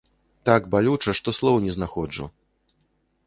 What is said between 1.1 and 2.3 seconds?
што слоў не знаходжу!